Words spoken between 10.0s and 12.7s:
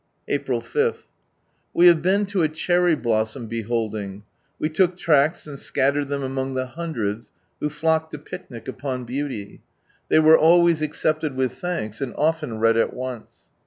They were always accepted with thanks, and often